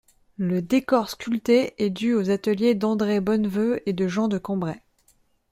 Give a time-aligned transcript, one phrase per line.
[0.39, 4.81] Le décor sculpté est dû aux ateliers d'André Beauneveu et de Jean de Cambrai.